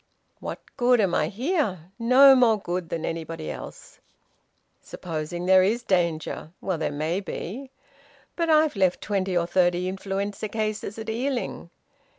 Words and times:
What 0.39 0.61
good 0.77 0.99
am 0.99 1.13
I 1.13 1.27
here? 1.27 1.91
No 1.99 2.33
more 2.33 2.57
good 2.59 2.89
than 2.89 3.05
anybody 3.05 3.51
else. 3.51 3.99
Supposing 4.81 5.45
there 5.45 5.61
is 5.61 5.83
danger? 5.83 6.51
Well, 6.59 6.79
there 6.79 6.91
may 6.91 7.19
be. 7.19 7.69
But 8.35 8.49
I've 8.49 8.75
left 8.75 9.01
twenty 9.01 9.37
or 9.37 9.45
thirty 9.45 9.87
influenza 9.87 10.49
cases 10.49 10.97
at 10.97 11.07
Ealing. 11.07 11.69